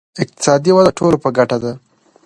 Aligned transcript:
اقتصادي 0.23 0.71
وده 0.77 0.91
د 0.93 0.95
ټولو 0.97 1.17
په 1.23 1.29
ګټه 1.37 1.57
ده. 1.63 1.71